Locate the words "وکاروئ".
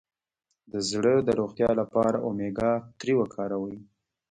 3.17-3.77